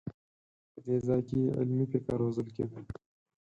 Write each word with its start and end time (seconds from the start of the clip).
په 0.71 0.79
دې 0.85 0.95
ځای 1.07 1.21
کې 1.27 1.53
علمي 1.59 1.85
فکر 1.93 2.13
روزل 2.21 2.47
کېده. 2.55 2.79